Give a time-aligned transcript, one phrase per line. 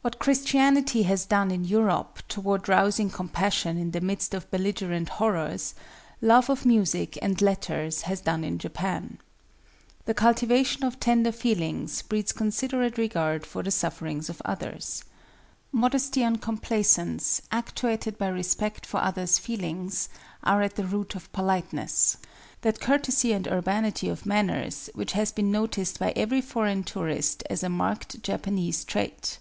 [0.00, 5.74] What Christianity has done in Europe toward rousing compassion in the midst of belligerent horrors,
[6.22, 9.18] love of music and letters has done in Japan.
[10.04, 15.02] The cultivation of tender feelings breeds considerate regard for the sufferings of others.
[15.72, 20.08] Modesty and complaisance, actuated by respect for others' feelings,
[20.44, 22.18] are at the root of POLITENESS,
[22.60, 27.64] that courtesy and urbanity of manners which has been noticed by every foreign tourist as
[27.64, 29.38] a marked Japanese trait.